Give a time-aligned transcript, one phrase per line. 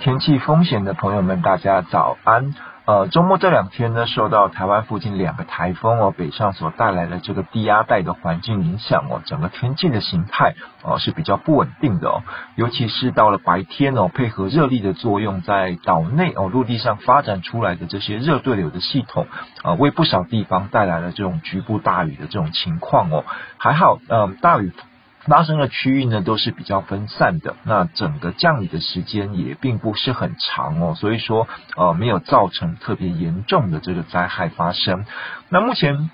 [0.00, 2.54] 天气风险的朋友们，大家早安。
[2.86, 12.22] 呃，周末这两天呢，受到台湾附近两个台风哦北上所带来的这个低压带的环境影响哦，整个天气的形态哦是比较不稳定的哦，
[12.56, 19.26] 尤其是到了白天哦，配合热力的作用，在岛内哦陆地上发展出来的这些热对流的系统
[19.62, 23.26] 啊，为不少地方带来了这种局部大雨的这种情况哦，
[23.58, 24.72] 还好，嗯，大雨。
[25.26, 35.04] 发生的区域呢，都是比较分散的，那整个降雨的时间也并不是很长哦，所以说呃没有造成特别严重的这个灾害发生。
[35.48, 36.10] 那目前。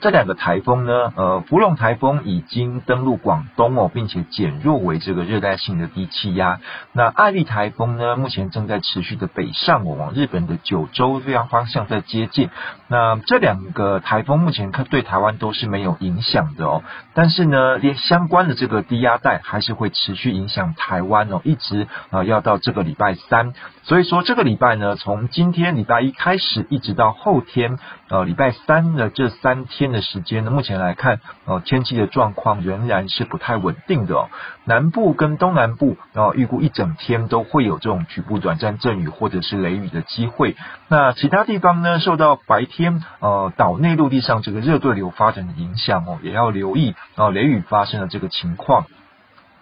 [0.00, 6.60] 这两个台风呢，呃，福隆台风已经登陆广东哦，并且减弱为这个热带性的低气压。
[6.92, 12.50] 那艾利台风呢，目前正在持续的北上哦，往日本的九州这样方向在接近。
[12.88, 16.82] 那这两个台风目前看对台湾都是没有影响的哦，
[17.14, 23.54] 但是呢，连相关的这个低压带还是会持续影响台湾哦，一直、呃、要到这个礼拜三。
[23.82, 27.78] 所以说这个礼拜呢，从今天礼拜一开始，一直到后天，
[28.10, 29.85] 呃，礼拜三的这三天。
[29.92, 34.28] 的时间呢，目前来看，哦，天气的状况仍然是不太稳定的哦。
[34.64, 40.56] 南部跟东南部，然后预估一整天都会有这种局部短暂阵雨或者是雷雨的机会。
[40.88, 48.86] 那其他地方呢，受到白天呃岛内陆地上这个热对流发展的影响哦，也要留意哦雷雨发生的这个情况。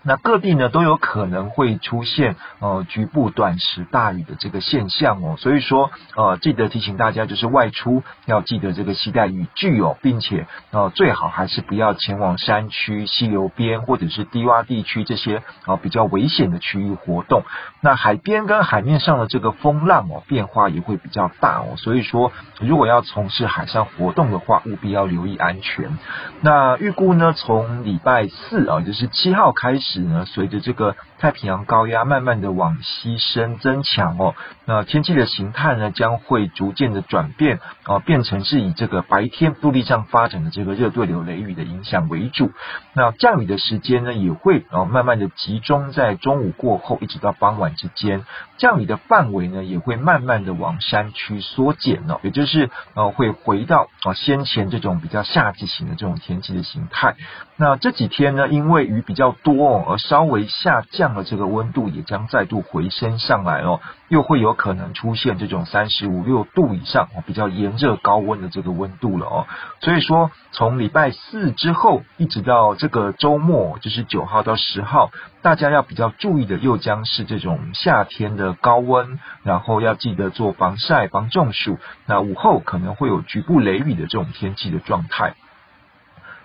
[0.07, 17.43] 那各地呢都有可能会出现呃局部短时大雨的这个现象哦，所以说呃记得提醒大家，就是外出要记得这个携带雨具哦，并且呃最好还是不要前往山区、溪流边或者是低洼地区这些啊比较危险的区域活动。
[17.81, 25.97] 那海边跟海面上的这个风浪哦变化也会比较大哦，所以说如果要从事海上活动的话，务必要留意安全。
[26.43, 29.94] 那预估呢，从礼拜四啊，就是七号开始。
[30.01, 42.51] 呢，随着这个太平洋高压慢慢的往西伸增强哦，那天气的形态呢将会逐渐的转变啊，变成是以这个白天陆地上发展的这个热对流雷雨的影响为主。
[42.93, 48.25] 那降雨的时间呢也会啊慢慢的集中在中午过后一直到傍晚之间，
[48.59, 57.17] 降雨的范围呢也会慢慢的往山区缩减哦，也就是呃会回到啊先前这种比较夏季型的这种天气的形态。
[57.57, 59.84] 那这几天呢，因为雨比较多哦。
[59.87, 69.47] 而稍微下降的，这个温度也将再度回升上来哦，又会有可能出现这种三十五六度以上，比较炎热高温的这个温度了哦。
[69.81, 75.11] 所以说，从礼拜四之后一直到这个周末，就是九号到十号，
[75.43, 81.79] 大家要比较注意的又将是这种夏天的高温，然后要记得做防晒、防中暑。
[82.07, 85.35] 那午后可能会有局部雷雨的这种天气的状态。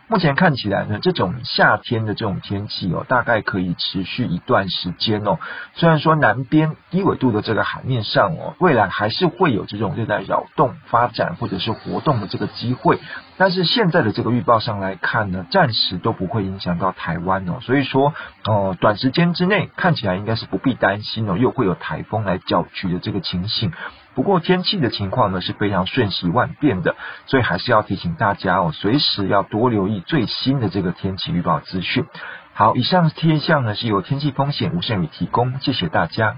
[0.10, 5.38] 目前看起来呢，这种夏天的这种天气哦，大概可以持续一段时间哦。
[5.76, 12.98] 虽然说南边低纬度的这个海面上哦，未来还是会有这种热带扰动发展或者是活动的这个机会，
[13.38, 17.60] 但是现在的这个预报上来看呢，暂时都不会影响到台湾哦。
[17.62, 18.16] 所以说，
[18.46, 23.72] 哦，短时间之内看起来应该是不必担心哦，又会有台风来搅局的这个情形。
[24.20, 32.06] 不过天气的情况呢是非常瞬息万变的，所以还是要提醒大家哦，随时要多留意最新的这个天气预报资讯。
[32.54, 36.36] 好，以上天象呢是由天气风险吴胜宇提供，谢谢大家。